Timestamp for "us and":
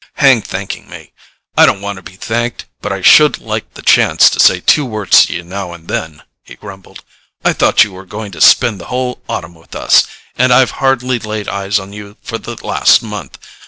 9.75-10.51